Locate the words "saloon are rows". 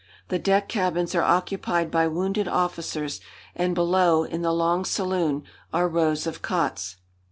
4.83-6.25